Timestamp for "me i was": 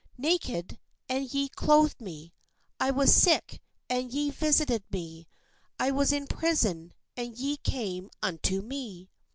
2.01-3.13, 4.89-6.11